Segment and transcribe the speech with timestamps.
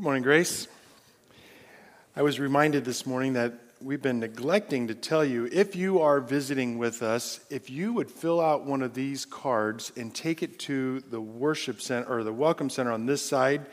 [0.00, 0.66] Good morning, Grace.
[2.16, 3.52] I was reminded this morning that
[3.82, 8.10] we've been neglecting to tell you if you are visiting with us, if you would
[8.10, 12.32] fill out one of these cards and take it to the worship center or the
[12.32, 13.66] welcome center on this side,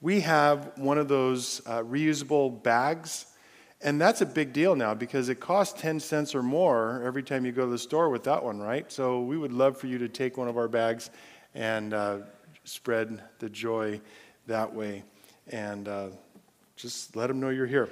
[0.00, 3.26] we have one of those uh, reusable bags.
[3.82, 7.44] And that's a big deal now because it costs 10 cents or more every time
[7.44, 8.92] you go to the store with that one, right?
[8.92, 11.10] So we would love for you to take one of our bags
[11.52, 12.18] and uh,
[12.62, 14.00] spread the joy
[14.46, 15.02] that way.
[15.50, 16.08] And uh,
[16.76, 17.88] just let them know you're here.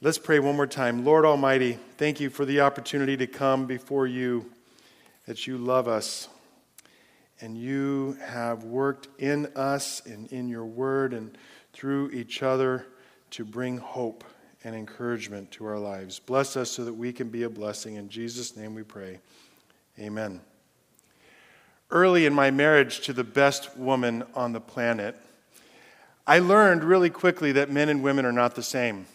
[0.00, 1.04] Let's pray one more time.
[1.04, 4.50] Lord Almighty, thank you for the opportunity to come before you,
[5.26, 6.28] that you love us
[7.40, 11.36] and you have worked in us and in your word and
[11.72, 12.86] through each other
[13.30, 14.24] to bring hope
[14.64, 16.18] and encouragement to our lives.
[16.18, 17.94] Bless us so that we can be a blessing.
[17.94, 19.20] In Jesus' name we pray.
[19.98, 20.40] Amen.
[21.90, 25.16] Early in my marriage to the best woman on the planet,
[26.28, 29.06] I learned really quickly that men and women are not the same.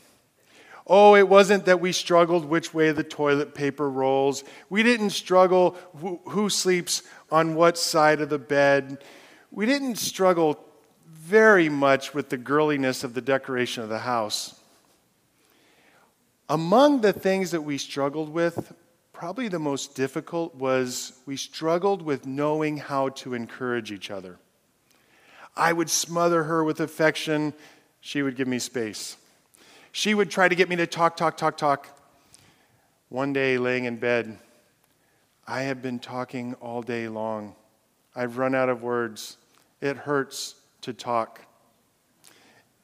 [0.87, 4.43] Oh, it wasn't that we struggled which way the toilet paper rolls.
[4.67, 5.77] We didn't struggle
[6.25, 9.03] who, sleeps on what side of the bed.
[9.51, 10.59] We didn't struggle
[11.07, 14.59] very much with the girliness of the decoration of the house.
[16.49, 18.73] Among the things that we struggled with,
[19.13, 24.39] probably the most difficult was we struggled with knowing how to encourage each other.
[25.55, 27.53] I would smother her with affection.
[28.01, 29.17] She would give me space.
[29.91, 31.87] She would try to get me to talk, talk, talk, talk.
[33.09, 34.39] One day, laying in bed,
[35.47, 37.55] I have been talking all day long.
[38.15, 39.37] I've run out of words.
[39.81, 41.41] It hurts to talk.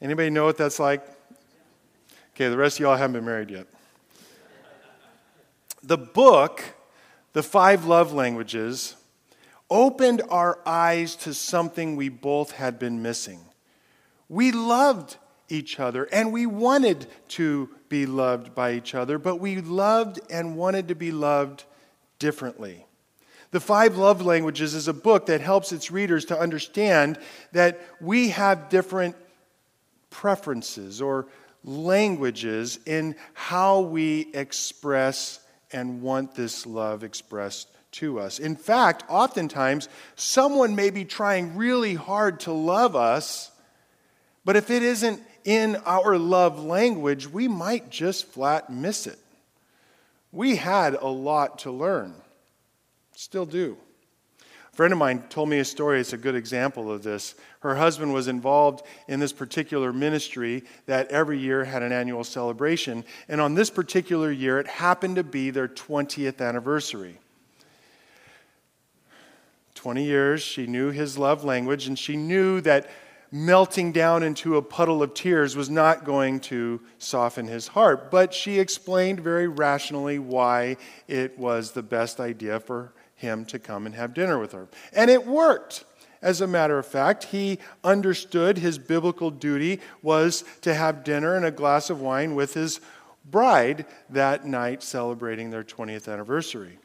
[0.02, 1.04] Anybody know what that's like?
[2.36, 3.68] Okay, the rest of y'all haven't been married yet.
[5.82, 6.64] The book,
[7.34, 8.96] The Five Love Languages,
[9.70, 13.40] opened our eyes to something we both had been missing.
[14.28, 15.18] We loved
[15.48, 20.56] each other and we wanted to be loved by each other, but we loved and
[20.56, 21.64] wanted to be loved
[22.20, 22.86] differently.
[23.52, 27.18] The Five Love Languages is a book that helps its readers to understand
[27.52, 29.16] that we have different
[30.12, 31.28] preferences or
[31.64, 35.40] languages in how we express
[35.72, 38.40] and want this love expressed to us.
[38.40, 43.52] In fact, oftentimes, someone may be trying really hard to love us,
[44.46, 49.20] but if it isn't in our love language, we might just flat miss it.
[50.32, 52.14] We had a lot to learn,
[53.16, 53.78] still do.
[54.72, 57.36] A friend of mine told me a story, it's a good example of this.
[57.62, 63.04] Her husband was involved in this particular ministry that every year had an annual celebration,
[63.28, 67.18] and on this particular year, it happened to be their 20th anniversary.
[69.80, 72.90] 20 years, she knew his love language, and she knew that
[73.32, 78.12] melting down into a puddle of tears was not going to soften his heart.
[78.12, 80.76] But she explained very rationally why
[81.08, 84.68] it was the best idea for him to come and have dinner with her.
[84.92, 85.86] And it worked.
[86.22, 91.46] As a matter of fact, he understood his biblical duty was to have dinner and
[91.46, 92.82] a glass of wine with his
[93.24, 96.80] bride that night celebrating their 20th anniversary.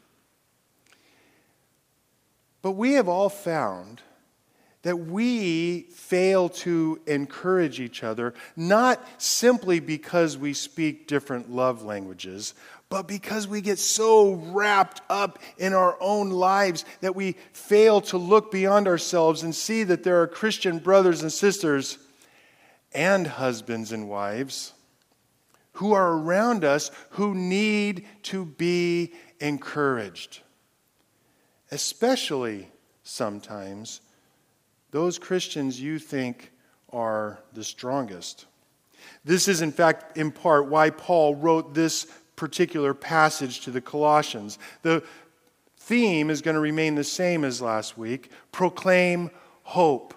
[2.65, 4.01] But we have all found
[4.81, 12.55] that we fail to encourage each other, not simply because we speak different love languages,
[12.89, 18.17] but because we get so wrapped up in our own lives that we fail to
[18.17, 21.99] look beyond ourselves and see that there are Christian brothers and sisters
[22.95, 24.73] and husbands and wives
[25.73, 30.41] who are around us who need to be encouraged
[31.75, 32.69] especially
[33.03, 33.99] sometimes
[34.91, 36.53] those Christians you think
[36.93, 38.45] are the strongest.
[39.25, 44.57] This is, in fact, in part why Paul wrote this particular passage to the Colossians.
[44.83, 45.03] The
[45.77, 49.29] theme is going to remain the same as last week proclaim
[49.63, 50.13] hope.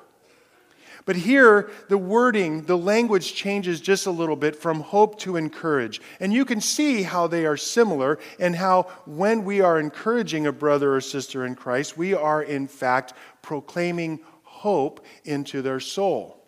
[1.08, 6.02] But here, the wording, the language changes just a little bit from hope to encourage.
[6.20, 10.52] And you can see how they are similar and how when we are encouraging a
[10.52, 16.44] brother or sister in Christ, we are in fact proclaiming hope into their soul.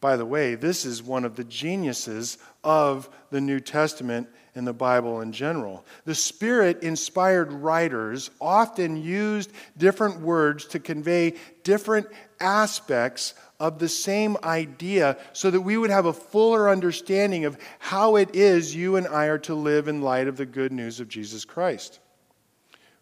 [0.00, 4.72] By the way, this is one of the geniuses of the New Testament in the
[4.72, 5.84] Bible in general.
[6.04, 12.06] The Spirit inspired writers often used different words to convey different
[12.40, 18.16] aspects of the same idea so that we would have a fuller understanding of how
[18.16, 21.08] it is you and I are to live in light of the good news of
[21.08, 22.00] Jesus Christ.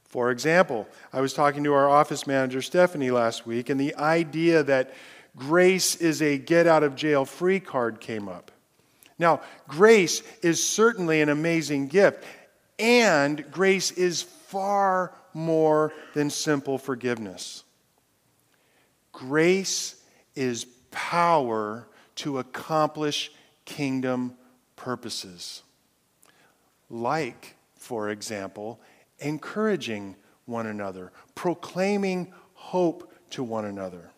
[0.04, 4.62] For example, I was talking to our office manager, Stephanie, last week, and the idea
[4.62, 4.94] that
[5.36, 8.52] grace is a get out of jail free card came up.
[9.19, 12.25] Now, grace is certainly an amazing gift,
[12.78, 17.64] and grace is far more than simple forgiveness.
[19.12, 19.96] Grace
[20.34, 23.31] is power to accomplish
[23.64, 24.37] kingdom
[24.76, 25.62] purposes.
[26.90, 28.81] Like, for example,
[29.19, 30.16] encouraging
[30.46, 34.11] one another, proclaiming hope to one another.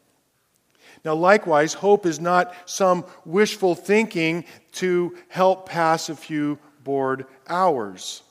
[1.06, 8.24] Now, likewise, hope is not some wishful thinking to help pass a few bored hours.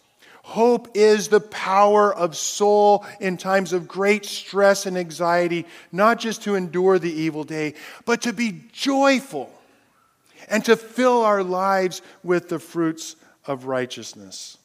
[0.44, 6.44] Hope is the power of soul in times of great stress and anxiety, not just
[6.44, 9.50] to endure the evil day, but to be joyful
[10.50, 14.58] and to fill our lives with the fruits of righteousness.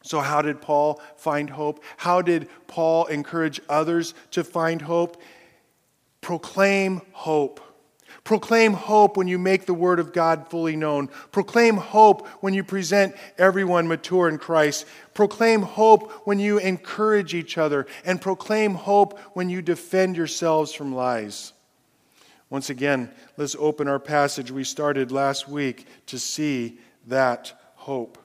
[0.00, 1.84] So, how did Paul find hope?
[1.98, 5.20] How did Paul encourage others to find hope?
[6.24, 7.60] Proclaim hope.
[8.24, 11.08] Proclaim hope when you make the Word of God fully known.
[11.32, 14.86] Proclaim hope when you present everyone mature in Christ.
[15.12, 17.86] Proclaim hope when you encourage each other.
[18.06, 21.52] And proclaim hope when you defend yourselves from lies.
[22.48, 28.16] Once again, let's open our passage we started last week to see that hope.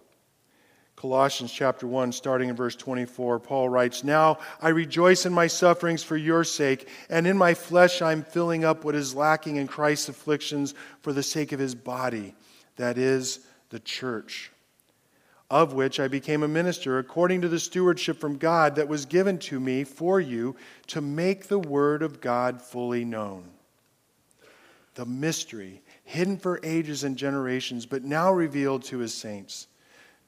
[0.99, 6.03] Colossians chapter 1, starting in verse 24, Paul writes, Now I rejoice in my sufferings
[6.03, 10.09] for your sake, and in my flesh I'm filling up what is lacking in Christ's
[10.09, 12.35] afflictions for the sake of his body,
[12.75, 14.51] that is, the church,
[15.49, 19.37] of which I became a minister according to the stewardship from God that was given
[19.39, 20.57] to me for you
[20.87, 23.45] to make the word of God fully known.
[24.95, 29.68] The mystery, hidden for ages and generations, but now revealed to his saints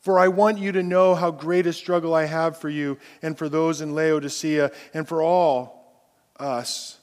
[0.00, 3.36] For I want you to know how great a struggle I have for you and
[3.36, 6.02] for those in Laodicea and for all
[6.38, 6.98] us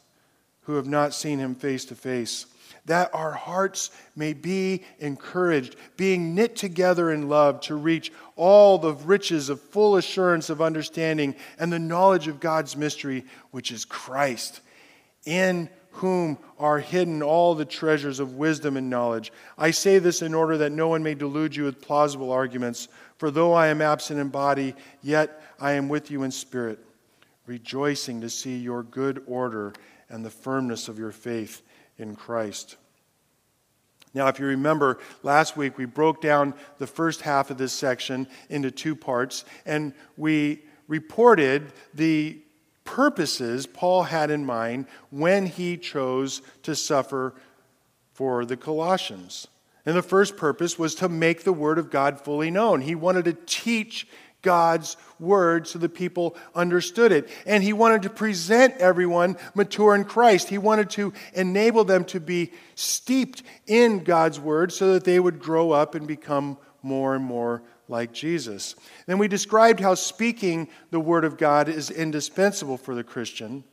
[0.61, 2.45] who have not seen him face to face,
[2.85, 8.93] that our hearts may be encouraged, being knit together in love to reach all the
[8.93, 14.61] riches of full assurance of understanding and the knowledge of God's mystery, which is Christ,
[15.25, 19.31] in whom are hidden all the treasures of wisdom and knowledge.
[19.57, 22.89] I say this in order that no one may delude you with plausible arguments.
[23.17, 26.79] For though I am absent in body, yet I am with you in spirit,
[27.45, 29.71] rejoicing to see your good order
[30.09, 31.61] and the firmness of your faith
[31.97, 32.75] in Christ.
[34.13, 38.27] Now, if you remember, last week we broke down the first half of this section
[38.49, 42.41] into two parts, and we reported the
[42.85, 47.35] purposes Paul had in mind when he chose to suffer
[48.13, 49.47] for the Colossians.
[49.85, 52.81] And the first purpose was to make the Word of God fully known.
[52.81, 54.07] He wanted to teach
[54.41, 57.27] God's Word so the people understood it.
[57.45, 60.49] And he wanted to present everyone mature in Christ.
[60.49, 65.39] He wanted to enable them to be steeped in God's Word so that they would
[65.39, 68.75] grow up and become more and more like Jesus.
[69.05, 73.63] Then we described how speaking the Word of God is indispensable for the Christian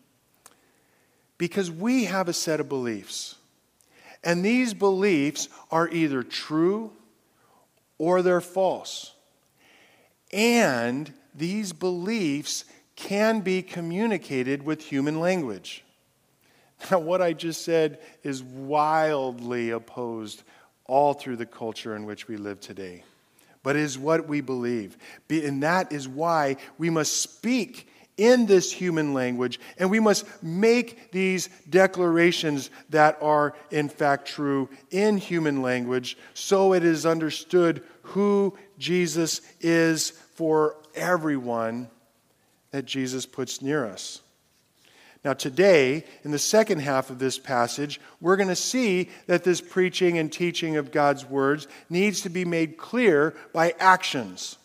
[1.39, 3.37] because we have a set of beliefs.
[4.25, 6.93] And these beliefs are either true
[7.99, 9.15] or they're false.
[10.33, 15.85] And these beliefs can be communicated with human language.
[16.91, 20.43] Now, what I just said is wildly opposed
[20.85, 23.05] all through the culture in which we live today
[23.63, 24.97] but is what we believe.
[25.31, 31.11] And that is why we must speak in this human language and we must make
[31.13, 38.57] these declarations that are in fact true in human language so it is understood who
[38.79, 41.89] Jesus is for everyone
[42.71, 44.21] that Jesus puts near us.
[45.25, 49.61] Now, today, in the second half of this passage, we're going to see that this
[49.61, 54.59] preaching and teaching of God's words needs to be made clear by actions.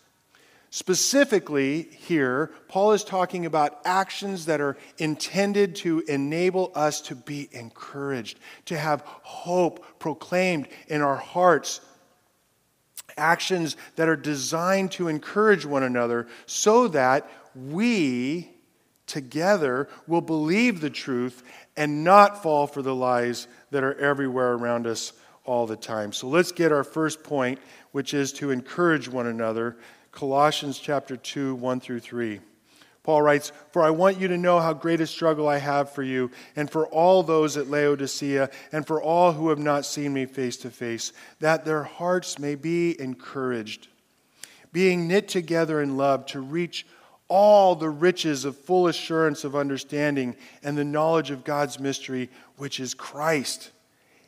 [0.70, 7.48] Specifically, here, Paul is talking about actions that are intended to enable us to be
[7.52, 11.80] encouraged, to have hope proclaimed in our hearts.
[13.16, 18.50] Actions that are designed to encourage one another so that we
[19.08, 21.42] together will believe the truth
[21.76, 25.12] and not fall for the lies that are everywhere around us
[25.44, 26.12] all the time.
[26.12, 27.58] So let's get our first point,
[27.92, 29.78] which is to encourage one another.
[30.12, 32.40] Colossians chapter 2, 1 through 3.
[33.02, 36.02] Paul writes, For I want you to know how great a struggle I have for
[36.02, 40.26] you, and for all those at Laodicea, and for all who have not seen me
[40.26, 43.88] face to face, that their hearts may be encouraged,
[44.72, 46.84] being knit together in love to reach
[47.28, 52.80] all the riches of full assurance of understanding and the knowledge of God's mystery, which
[52.80, 53.70] is Christ,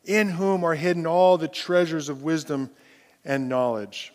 [0.04, 2.71] in whom are hidden all the treasures of wisdom
[3.25, 4.12] and knowledge.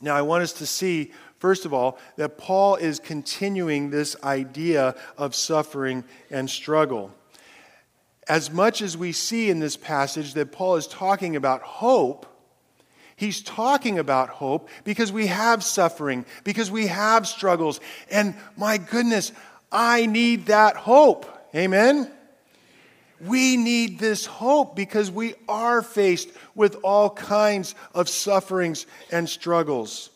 [0.00, 4.96] Now, I want us to see First of all, that Paul is continuing this idea
[5.16, 7.14] of suffering and struggle.
[8.28, 12.26] As much as we see in this passage that Paul is talking about hope,
[13.18, 17.80] he's talking about hope because we have suffering, because we have struggles.
[18.10, 19.32] And my goodness,
[19.70, 21.26] I need that hope.
[21.54, 22.10] Amen?
[23.20, 30.10] We need this hope because we are faced with all kinds of sufferings and struggles.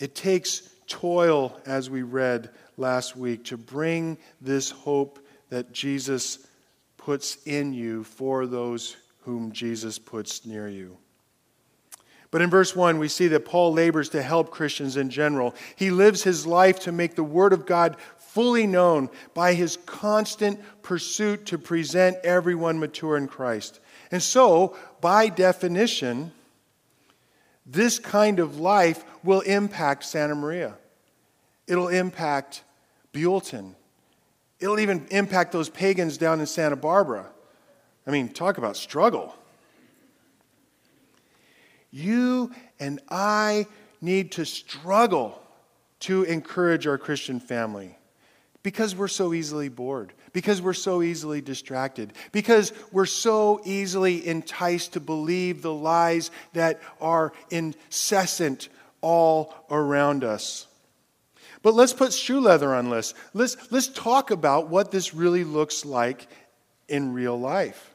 [0.00, 6.46] It takes toil, as we read last week, to bring this hope that Jesus
[6.96, 8.96] puts in you for those
[9.28, 10.96] whom Jesus puts near you.
[12.30, 15.54] But in verse 1, we see that Paul labors to help Christians in general.
[15.76, 20.58] He lives his life to make the Word of God fully known by his constant
[20.80, 23.80] pursuit to present everyone mature in Christ.
[24.10, 26.32] And so, by definition,
[27.66, 30.74] this kind of life will impact Santa Maria.
[31.66, 32.62] It'll impact
[33.12, 33.74] Buellton.
[34.58, 37.26] It'll even impact those pagans down in Santa Barbara.
[38.08, 39.36] I mean, talk about struggle.
[41.92, 42.50] You
[42.80, 43.66] and I
[44.00, 45.40] need to struggle
[46.00, 47.96] to encourage our Christian family
[48.62, 54.92] because we're so easily bored because we're so easily distracted, because we're so easily enticed
[54.92, 58.68] to believe the lies that are incessant
[59.00, 60.66] all around us.
[61.62, 63.14] But let's put shoe leather on this.
[63.34, 66.28] Let's, let's talk about what this really looks like
[66.88, 67.87] in real life.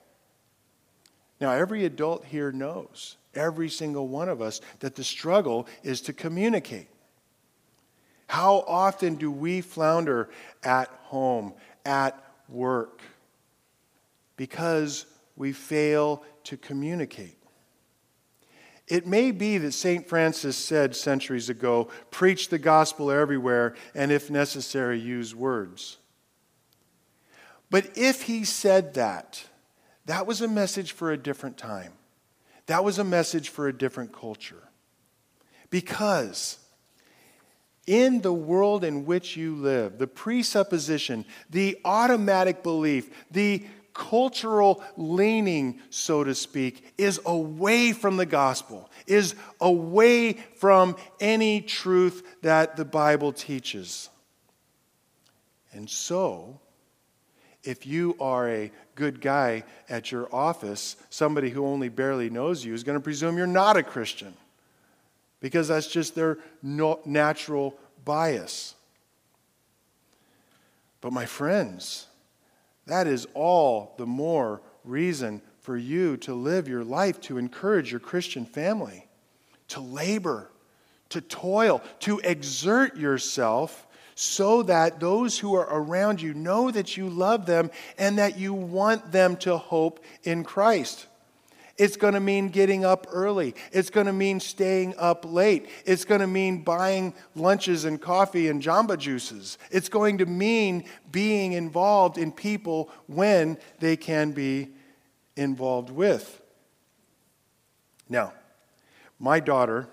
[1.44, 6.14] Now, every adult here knows, every single one of us, that the struggle is to
[6.14, 6.88] communicate.
[8.28, 10.30] How often do we flounder
[10.64, 11.54] at home,
[11.86, 13.02] at work
[14.38, 17.38] because we fail to communicate.
[18.88, 20.08] It may be that St.
[20.08, 25.98] Francis said centuries ago preach the gospel everywhere and, if necessary, use words.
[27.70, 29.44] But if he said that,
[30.06, 31.94] that was a message for a different time.
[32.68, 34.64] That was a message for a different culture.
[35.70, 36.60] Because
[37.86, 45.80] in the world in which you live, the presupposition, the automatic belief, the cultural leaning,
[45.90, 52.86] so to speak, is away from the gospel, is away from any truth that the
[52.86, 54.10] Bible teaches.
[55.72, 56.60] And so,
[57.64, 62.74] if you are a good guy at your office, somebody who only barely knows you
[62.74, 64.34] is going to presume you're not a Christian
[65.40, 68.76] because that's just their natural bias.
[71.02, 72.08] But, my friends,
[72.86, 78.00] that is all the more reason for you to live your life to encourage your
[78.00, 79.08] Christian family,
[79.70, 80.50] to labor,
[81.10, 87.10] to toil, to exert yourself so that those who are around you know that you
[87.10, 91.08] love them and that you want them to hope in Christ.
[91.76, 93.56] It's going to mean getting up early.
[93.72, 95.68] It's going to mean staying up late.
[95.86, 99.58] It's going to mean buying lunches and coffee and jamba juices.
[99.72, 104.70] It's going to mean being involved in people when they can be
[105.36, 106.42] involved with.
[108.08, 108.34] Now,
[109.18, 109.88] my daughter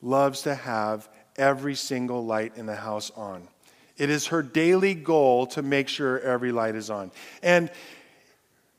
[0.00, 1.08] loves to have
[1.38, 3.48] every single light in the house on.
[3.96, 7.10] It is her daily goal to make sure every light is on.
[7.42, 7.70] And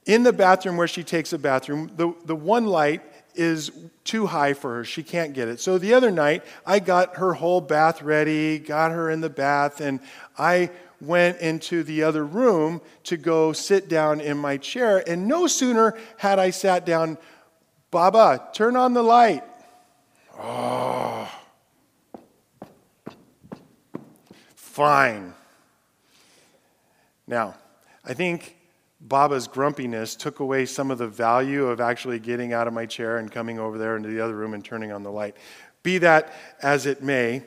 [0.05, 3.01] in the bathroom where she takes a bathroom, the, the one light
[3.35, 3.71] is
[4.03, 4.83] too high for her.
[4.83, 5.59] She can't get it.
[5.59, 9.81] So the other night, I got her whole bath ready, got her in the bath,
[9.81, 9.99] and
[10.37, 15.03] I went into the other room to go sit down in my chair.
[15.07, 17.17] And no sooner had I sat down,
[17.91, 19.43] Baba, turn on the light.
[20.37, 21.29] Oh,
[24.79, 25.33] fine.
[27.27, 27.55] Now,
[28.05, 28.55] I think
[29.01, 33.17] Baba's grumpiness took away some of the value of actually getting out of my chair
[33.17, 35.35] and coming over there into the other room and turning on the light.
[35.83, 36.31] Be that
[36.61, 37.43] as it may,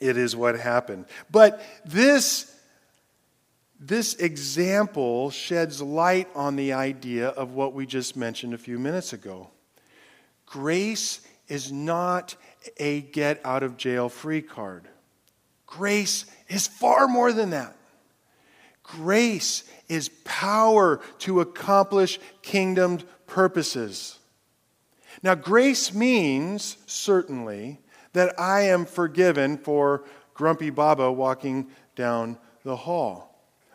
[0.00, 1.04] it is what happened.
[1.30, 2.50] But this
[3.78, 9.12] this example sheds light on the idea of what we just mentioned a few minutes
[9.12, 9.50] ago.
[10.46, 12.34] Grace is not
[12.78, 14.88] a get out of jail free card.
[15.66, 17.76] Grace is far more than that.
[18.82, 24.18] Grace is power to accomplish kingdom purposes.
[25.22, 27.80] Now, grace means certainly
[28.12, 30.04] that I am forgiven for
[30.34, 33.30] Grumpy Baba walking down the hall.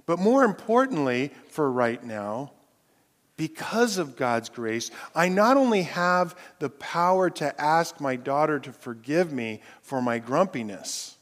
[0.05, 2.51] But more importantly, for right now,
[3.37, 8.71] because of God's grace, I not only have the power to ask my daughter to
[8.73, 11.15] forgive me for my grumpiness,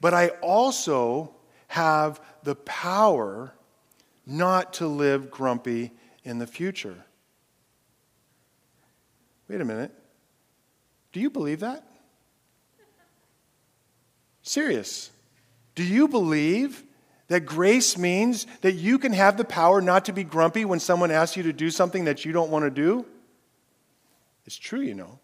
[0.00, 1.34] but I also
[1.68, 3.52] have the power
[4.26, 5.92] not to live grumpy
[6.24, 7.04] in the future.
[9.48, 9.92] Wait a minute.
[11.12, 11.84] Do you believe that?
[14.42, 15.10] Serious.
[15.74, 16.84] Do you believe
[17.28, 21.10] that grace means that you can have the power not to be grumpy when someone
[21.10, 23.06] asks you to do something that you don't want to do?
[24.46, 25.18] It's true, you know.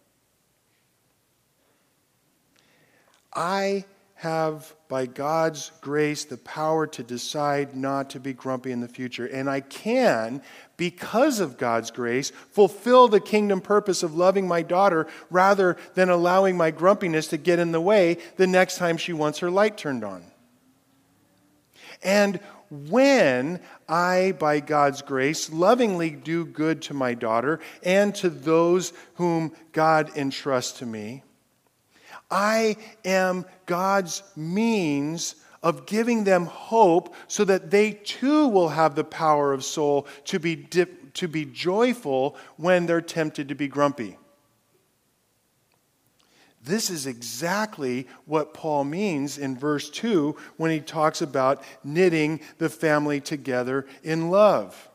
[3.35, 3.85] I
[4.17, 9.27] have, by God's grace, the power to decide not to be grumpy in the future.
[9.27, 10.41] And I can,
[10.79, 16.57] because of God's grace, fulfill the kingdom purpose of loving my daughter rather than allowing
[16.57, 20.03] my grumpiness to get in the way the next time she wants her light turned
[20.03, 20.25] on.
[22.03, 28.95] And when I, by God's grace, lovingly do good to my daughter and to those
[29.15, 31.23] whom God entrusts to me,
[32.31, 39.05] I am God's means of giving them hope so that they too will have the
[39.05, 44.17] power of soul to be, dip, to be joyful when they're tempted to be grumpy.
[46.63, 52.69] This is exactly what Paul means in verse 2 when he talks about knitting the
[52.69, 54.89] family together in love.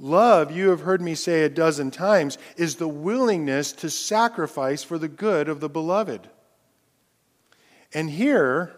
[0.00, 4.96] Love, you have heard me say a dozen times, is the willingness to sacrifice for
[4.98, 6.28] the good of the beloved.
[7.92, 8.74] And here,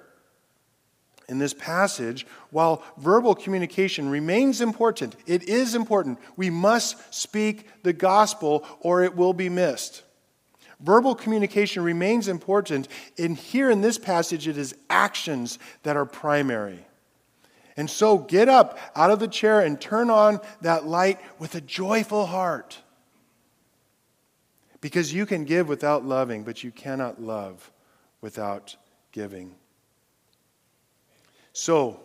[1.29, 6.19] in this passage, while verbal communication remains important, it is important.
[6.37, 10.03] We must speak the gospel or it will be missed.
[10.81, 12.89] Verbal communication remains important.
[13.19, 16.85] And here in this passage, it is actions that are primary.
[17.77, 21.61] And so get up out of the chair and turn on that light with a
[21.61, 22.79] joyful heart.
[24.81, 27.71] Because you can give without loving, but you cannot love
[28.21, 28.77] without
[29.13, 29.55] giving.
[31.53, 32.01] So,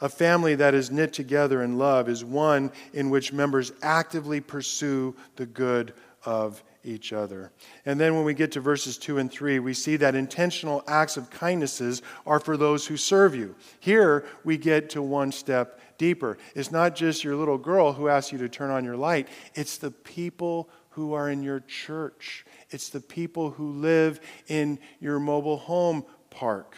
[0.00, 5.14] a family that is knit together in love is one in which members actively pursue
[5.36, 5.92] the good
[6.24, 7.52] of each other.
[7.84, 11.16] And then when we get to verses 2 and 3, we see that intentional acts
[11.16, 13.54] of kindnesses are for those who serve you.
[13.80, 16.38] Here we get to one step deeper.
[16.54, 19.76] It's not just your little girl who asks you to turn on your light, it's
[19.76, 25.58] the people who are in your church, it's the people who live in your mobile
[25.58, 26.76] home park.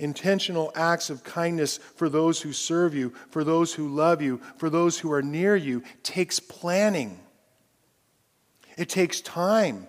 [0.00, 4.70] Intentional acts of kindness for those who serve you, for those who love you, for
[4.70, 7.20] those who are near you takes planning.
[8.76, 9.86] It takes time.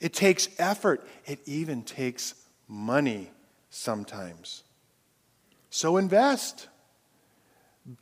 [0.00, 1.06] It takes effort.
[1.24, 2.34] It even takes
[2.68, 3.30] money
[3.70, 4.62] sometimes.
[5.70, 6.68] So invest.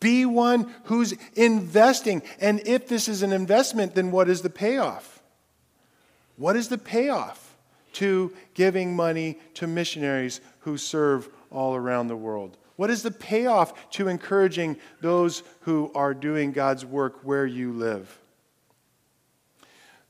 [0.00, 2.22] Be one who's investing.
[2.40, 5.22] And if this is an investment, then what is the payoff?
[6.36, 7.44] What is the payoff?
[7.94, 12.56] to giving money to missionaries who serve all around the world?
[12.76, 18.18] What is the payoff to encouraging those who are doing God's work where you live?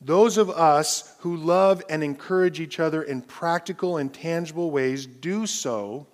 [0.01, 5.47] Those of us who love and encourage each other in practical and tangible ways do
[5.47, 6.07] so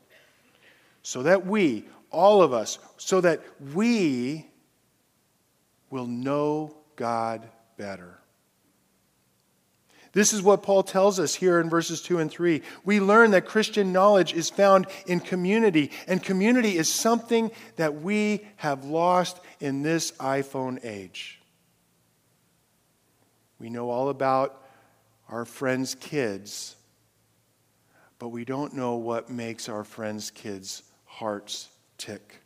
[1.02, 3.40] so that we, all of us, so that
[3.74, 4.46] we
[5.90, 8.19] will know God better.
[10.12, 12.62] This is what Paul tells us here in verses 2 and 3.
[12.84, 18.44] We learn that Christian knowledge is found in community, and community is something that we
[18.56, 21.40] have lost in this iPhone age.
[23.60, 24.64] We know all about
[25.28, 26.74] our friends' kids,
[28.18, 31.68] but we don't know what makes our friends' kids' hearts
[31.98, 32.40] tick.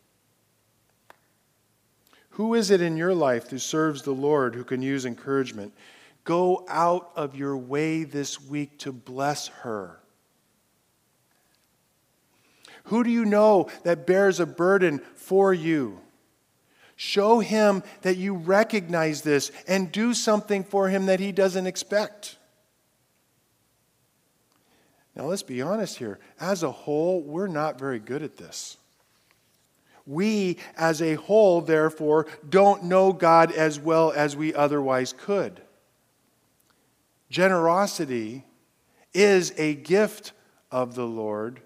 [2.31, 5.73] Who is it in your life who serves the Lord who can use encouragement?
[6.25, 10.01] Go out of your way this week to bless her.
[12.85, 16.01] Who do you know that bears a burden for you?
[16.97, 22.37] Show him that you recognize this and do something for him that he doesn't expect.
[25.17, 26.19] Now, let's be honest here.
[26.41, 28.77] As a whole, we're not very good at this.
[30.07, 35.61] We, as a whole, therefore, don't know God as well as we otherwise could.
[37.35, 38.45] Generosity
[39.13, 40.31] is a gift
[40.71, 41.61] of the Lord,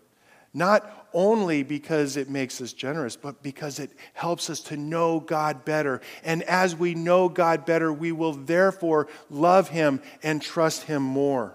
[0.54, 5.66] not only because it makes us generous, but because it helps us to know God
[5.66, 6.00] better.
[6.24, 11.54] And as we know God better, we will therefore love Him and trust Him more.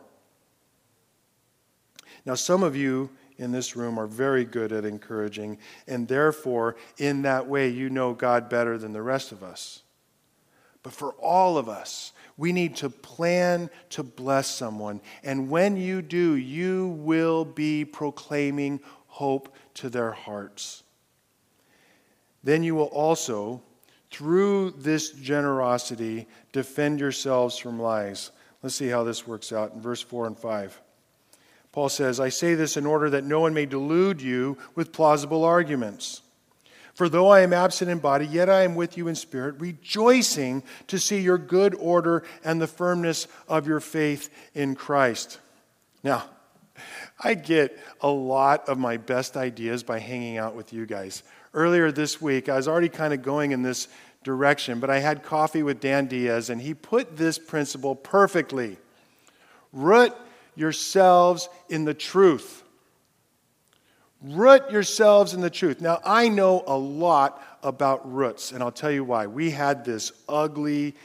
[2.23, 7.23] Now, some of you in this room are very good at encouraging, and therefore, in
[7.23, 9.81] that way, you know God better than the rest of us.
[10.83, 15.01] But for all of us, we need to plan to bless someone.
[15.23, 20.83] And when you do, you will be proclaiming hope to their hearts.
[22.43, 23.61] Then you will also,
[24.11, 28.31] through this generosity, defend yourselves from lies.
[28.61, 30.81] Let's see how this works out in verse 4 and 5.
[31.71, 35.43] Paul says, I say this in order that no one may delude you with plausible
[35.43, 36.21] arguments.
[36.93, 40.63] For though I am absent in body, yet I am with you in spirit, rejoicing
[40.87, 45.39] to see your good order and the firmness of your faith in Christ.
[46.03, 46.25] Now,
[47.23, 51.23] I get a lot of my best ideas by hanging out with you guys.
[51.53, 53.87] Earlier this week, I was already kind of going in this
[54.23, 58.77] direction, but I had coffee with Dan Diaz, and he put this principle perfectly.
[59.71, 60.13] Root
[60.55, 62.62] yourselves in the truth.
[64.23, 65.81] Root yourselves in the truth.
[65.81, 69.27] Now, I know a lot about roots, and I'll tell you why.
[69.27, 70.95] We had this ugly,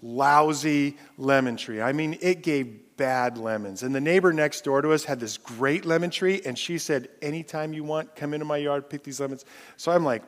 [0.00, 1.80] lousy lemon tree.
[1.80, 3.82] I mean, it gave bad lemons.
[3.82, 7.08] And the neighbor next door to us had this great lemon tree, and she said,
[7.20, 9.44] Anytime you want, come into my yard, pick these lemons.
[9.76, 10.22] So I'm like,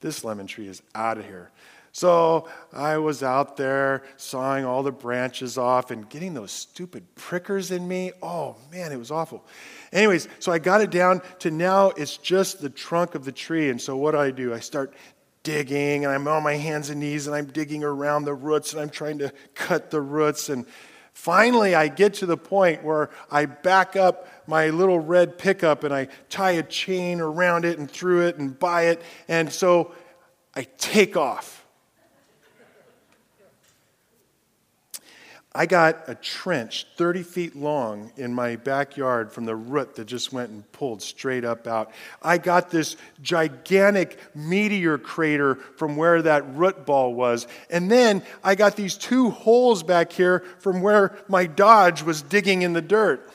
[0.00, 1.50] This lemon tree is out of here.
[1.98, 7.72] So I was out there sawing all the branches off and getting those stupid prickers
[7.72, 8.12] in me.
[8.22, 9.44] Oh man, it was awful.
[9.92, 13.68] Anyways, so I got it down to now it's just the trunk of the tree.
[13.68, 14.54] And so what do I do?
[14.54, 14.94] I start
[15.42, 18.80] digging and I'm on my hands and knees and I'm digging around the roots and
[18.80, 20.50] I'm trying to cut the roots.
[20.50, 20.66] And
[21.14, 25.92] finally, I get to the point where I back up my little red pickup and
[25.92, 29.02] I tie a chain around it and through it and buy it.
[29.26, 29.96] And so
[30.54, 31.57] I take off.
[35.54, 40.30] I got a trench 30 feet long in my backyard from the root that just
[40.30, 41.90] went and pulled straight up out.
[42.22, 47.46] I got this gigantic meteor crater from where that root ball was.
[47.70, 52.60] And then I got these two holes back here from where my Dodge was digging
[52.60, 53.28] in the dirt.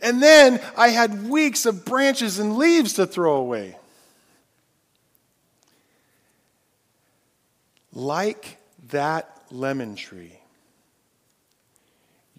[0.00, 3.76] And then I had weeks of branches and leaves to throw away.
[7.92, 10.38] Like that lemon tree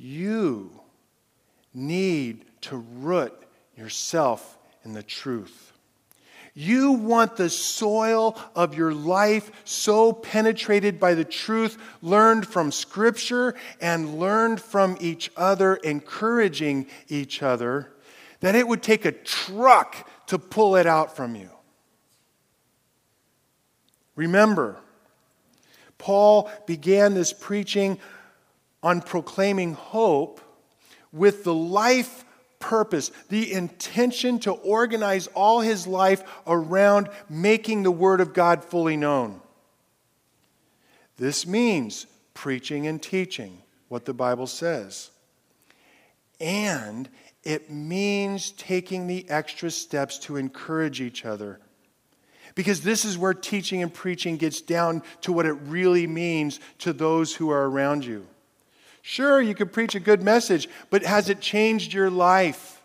[0.03, 0.69] you
[1.73, 3.33] need to root
[3.77, 5.71] yourself in the truth.
[6.53, 13.55] You want the soil of your life so penetrated by the truth learned from Scripture
[13.81, 17.93] and learned from each other, encouraging each other,
[18.41, 21.49] that it would take a truck to pull it out from you.
[24.15, 24.77] Remember,
[25.97, 27.97] Paul began this preaching
[28.83, 30.41] on proclaiming hope
[31.11, 32.25] with the life
[32.59, 38.97] purpose, the intention to organize all his life around making the Word of God fully
[38.97, 39.41] known.
[41.17, 45.11] This means preaching and teaching what the Bible says.
[46.39, 47.09] And
[47.43, 51.59] it means taking the extra steps to encourage each other.
[52.55, 56.93] Because this is where teaching and preaching gets down to what it really means to
[56.93, 58.25] those who are around you.
[59.05, 62.81] Sure, you could preach a good message, but has it changed your life?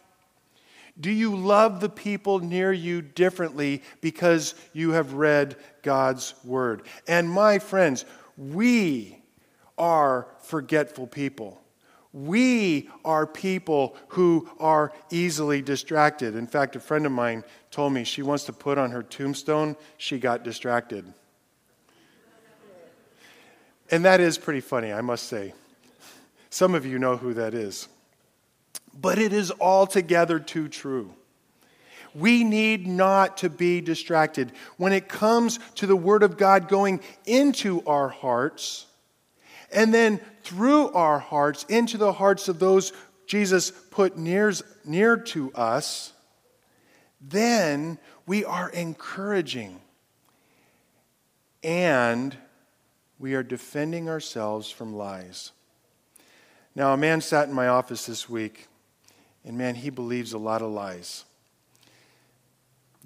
[1.00, 6.82] Do you love the people near you differently because you have read God's word?
[7.06, 8.04] And my friends,
[8.36, 9.22] we
[9.78, 11.62] are forgetful people.
[12.12, 16.34] We are people who are easily distracted.
[16.34, 19.76] In fact, a friend of mine told me she wants to put on her tombstone,
[19.98, 21.14] she got distracted.
[23.88, 25.54] And that is pretty funny, I must say.
[26.50, 27.88] Some of you know who that is.
[29.00, 31.14] But it is altogether too true.
[32.14, 34.52] We need not to be distracted.
[34.76, 38.86] When it comes to the Word of God going into our hearts,
[39.70, 42.92] and then through our hearts into the hearts of those
[43.26, 44.52] Jesus put near,
[44.84, 46.14] near to us,
[47.20, 49.80] then we are encouraging
[51.62, 52.36] and
[53.18, 55.52] we are defending ourselves from lies.
[56.74, 58.68] Now, a man sat in my office this week,
[59.44, 61.24] And man, he believes a lot of lies.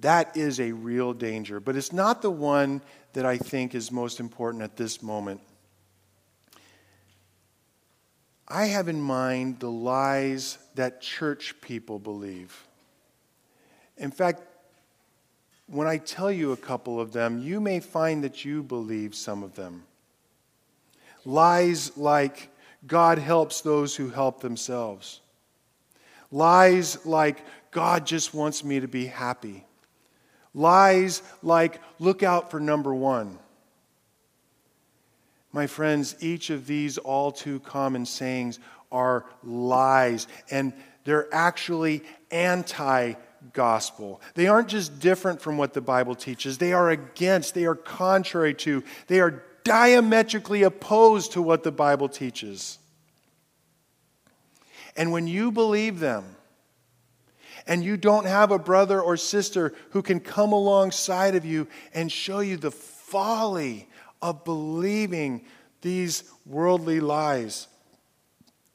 [0.00, 4.18] That is a real danger, but it's not the one that I think is most
[4.18, 5.40] important at this moment.
[8.48, 12.66] I have in mind the lies that church people believe.
[13.96, 14.42] In fact,
[15.66, 19.42] when I tell you a couple of them, you may find that you believe some
[19.42, 19.84] of them.
[21.24, 22.50] Lies like
[22.86, 25.20] God helps those who help themselves.
[26.30, 29.64] Lies like God just wants me to be happy.
[30.54, 33.38] Lies like look out for number one.
[35.52, 38.58] My friends, each of these all too common sayings
[38.90, 40.72] are lies, and
[41.04, 43.14] they're actually anti
[43.52, 44.20] gospel.
[44.34, 48.54] They aren't just different from what the Bible teaches, they are against, they are contrary
[48.54, 52.78] to, they are diametrically opposed to what the Bible teaches.
[54.96, 56.36] And when you believe them,
[57.66, 62.10] and you don't have a brother or sister who can come alongside of you and
[62.10, 63.88] show you the folly
[64.20, 65.44] of believing
[65.80, 67.68] these worldly lies,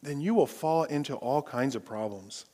[0.02, 2.46] then you will fall into all kinds of problems.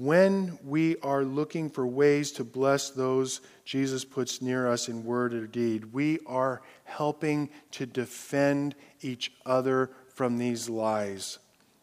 [0.00, 5.34] When we are looking for ways to bless those Jesus puts near us in word
[5.34, 11.38] or deed, we are helping to defend each other from these lies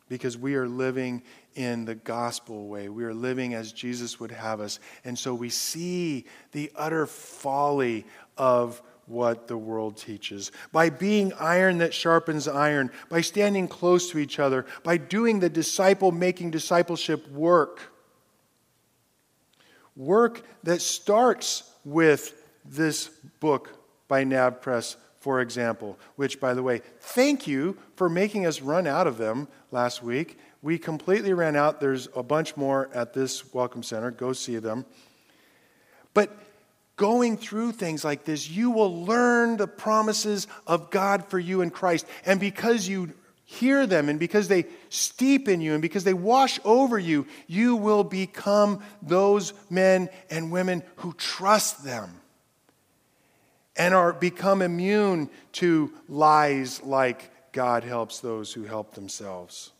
[0.09, 1.21] because we are living
[1.53, 2.89] in the gospel way.
[2.89, 4.79] We are living as Jesus would have us.
[5.05, 8.03] And so we see the utter folly
[8.35, 10.51] of what the world teaches.
[10.71, 15.49] By being iron that sharpens iron, by standing close to each other, by doing the
[15.49, 17.93] disciple making discipleship work
[19.97, 22.33] work that starts with
[22.63, 23.07] this
[23.39, 23.73] book
[24.07, 29.07] by NavPress, for example, which, by the way, thank you for making us run out
[29.07, 30.37] of them last week.
[30.61, 31.81] We completely ran out.
[31.81, 34.11] There's a bunch more at this Welcome Center.
[34.11, 34.85] Go see them.
[36.13, 36.31] But
[36.95, 41.69] going through things like this, you will learn the promises of God for you in
[41.69, 42.05] Christ.
[42.25, 43.13] And because you
[43.49, 47.77] hear them and because they steep in you and because they wash over you, you
[47.77, 52.11] will become those men and women who trust them
[53.77, 59.71] and are become immune to lies like God helps those who help themselves.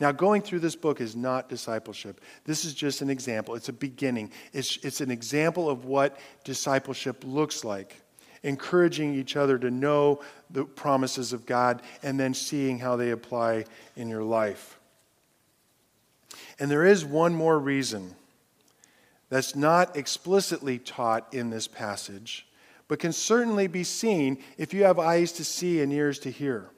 [0.00, 2.22] Now, going through this book is not discipleship.
[2.44, 3.54] This is just an example.
[3.54, 4.32] It's a beginning.
[4.54, 8.00] It's, it's an example of what discipleship looks like
[8.42, 10.20] encouraging each other to know
[10.50, 13.64] the promises of God and then seeing how they apply
[13.96, 14.78] in your life.
[16.58, 18.14] And there is one more reason
[19.28, 22.46] that's not explicitly taught in this passage,
[22.88, 26.70] but can certainly be seen if you have eyes to see and ears to hear.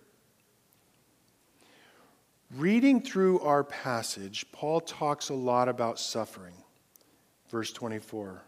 [2.56, 6.54] Reading through our passage, Paul talks a lot about suffering,
[7.50, 8.42] verse 24,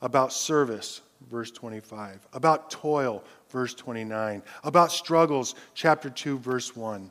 [0.00, 7.10] about service, verse 25, about toil, verse 29, about struggles, chapter 2, verse 1.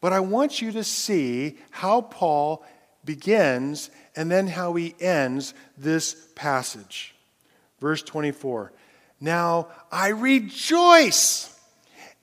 [0.00, 2.64] But I want you to see how Paul
[3.04, 7.14] begins and then how he ends this passage.
[7.80, 8.72] Verse 24
[9.20, 11.58] Now I rejoice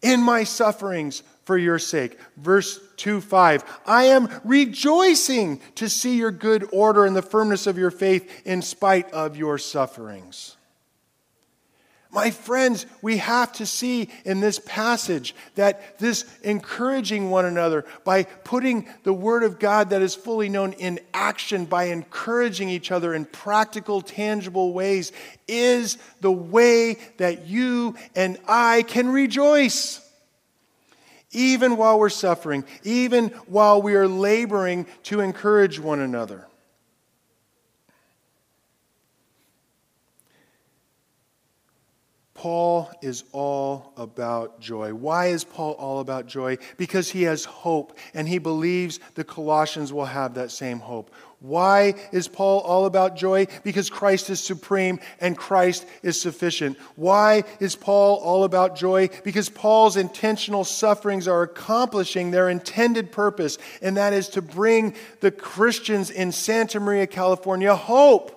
[0.02, 2.18] in my sufferings for your sake.
[2.38, 7.78] Verse 2 5 I am rejoicing to see your good order and the firmness of
[7.78, 10.56] your faith in spite of your sufferings.
[12.10, 18.24] My friends, we have to see in this passage that this encouraging one another by
[18.24, 23.14] putting the Word of God that is fully known in action, by encouraging each other
[23.14, 25.12] in practical, tangible ways,
[25.50, 30.08] is the way that you and I can rejoice.
[31.32, 36.48] Even while we're suffering, even while we are laboring to encourage one another.
[42.42, 44.96] Paul is all about joy.
[44.96, 46.58] Why is Paul all about joy?
[46.76, 51.14] Because he has hope and he believes the Colossians will have that same hope.
[51.38, 53.46] Why is Paul all about joy?
[53.64, 56.80] Because Christ is supreme and Christ is sufficient.
[56.96, 59.10] Why is Paul all about joy?
[59.24, 65.30] Because Paul's intentional sufferings are accomplishing their intended purpose, and that is to bring the
[65.30, 68.36] Christians in Santa Maria, California, hope.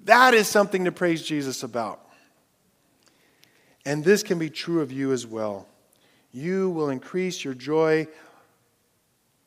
[0.00, 2.09] That is something to praise Jesus about.
[3.84, 5.66] And this can be true of you as well.
[6.32, 8.06] You will increase your joy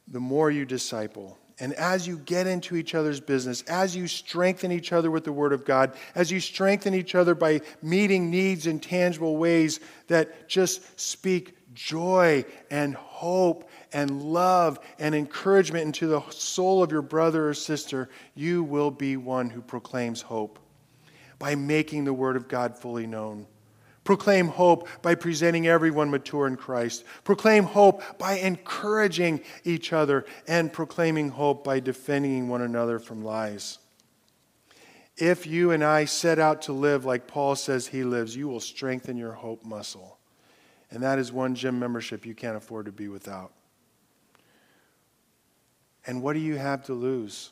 [0.07, 1.37] the more you disciple.
[1.59, 5.31] And as you get into each other's business, as you strengthen each other with the
[5.31, 10.49] Word of God, as you strengthen each other by meeting needs in tangible ways that
[10.49, 17.49] just speak joy and hope and love and encouragement into the soul of your brother
[17.49, 20.59] or sister, you will be one who proclaims hope
[21.37, 23.45] by making the Word of God fully known.
[24.03, 27.05] Proclaim hope by presenting everyone mature in Christ.
[27.23, 33.79] Proclaim hope by encouraging each other and proclaiming hope by defending one another from lies.
[35.15, 38.59] If you and I set out to live like Paul says he lives, you will
[38.59, 40.17] strengthen your hope muscle.
[40.91, 43.51] And that is one gym membership you can't afford to be without.
[46.05, 47.51] And what do you have to lose?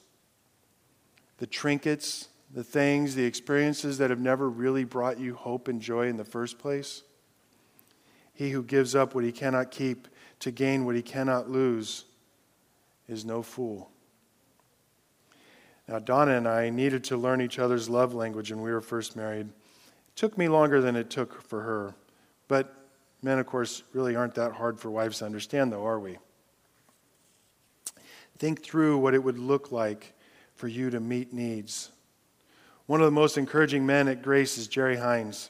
[1.38, 6.08] The trinkets, the things, the experiences that have never really brought you hope and joy
[6.08, 7.04] in the first place?
[8.34, 10.08] He who gives up what he cannot keep
[10.40, 12.06] to gain what he cannot lose
[13.08, 13.90] is no fool.
[15.88, 19.16] Now, Donna and I needed to learn each other's love language when we were first
[19.16, 19.48] married.
[19.48, 21.96] It took me longer than it took for her.
[22.48, 22.82] But
[23.24, 26.18] Men, of course, really aren't that hard for wives to understand, though, are we?
[28.38, 30.14] Think through what it would look like
[30.56, 31.92] for you to meet needs.
[32.92, 35.50] One of the most encouraging men at Grace is Jerry Hines.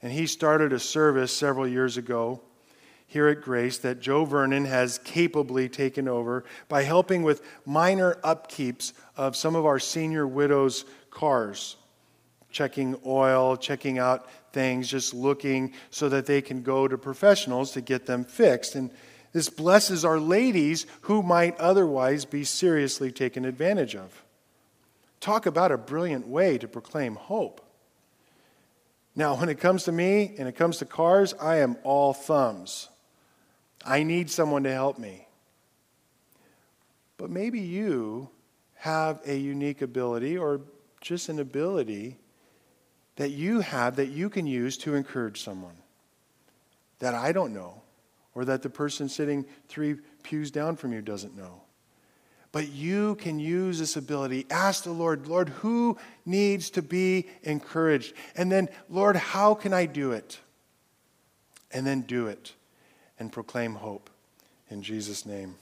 [0.00, 2.40] And he started a service several years ago
[3.06, 8.94] here at Grace that Joe Vernon has capably taken over by helping with minor upkeeps
[9.14, 11.76] of some of our senior widows' cars,
[12.50, 17.82] checking oil, checking out things, just looking so that they can go to professionals to
[17.82, 18.74] get them fixed.
[18.74, 18.90] And
[19.34, 24.24] this blesses our ladies who might otherwise be seriously taken advantage of.
[25.20, 27.60] Talk about a brilliant way to proclaim hope.
[29.14, 32.88] Now, when it comes to me and it comes to cars, I am all thumbs.
[33.84, 35.26] I need someone to help me.
[37.16, 38.30] But maybe you
[38.76, 40.62] have a unique ability or
[41.02, 42.16] just an ability
[43.16, 45.76] that you have that you can use to encourage someone
[47.00, 47.82] that I don't know
[48.34, 51.62] or that the person sitting three pews down from you doesn't know.
[52.52, 54.46] But you can use this ability.
[54.50, 58.14] Ask the Lord, Lord, who needs to be encouraged?
[58.36, 60.40] And then, Lord, how can I do it?
[61.70, 62.54] And then do it
[63.18, 64.10] and proclaim hope
[64.68, 65.54] in Jesus' name.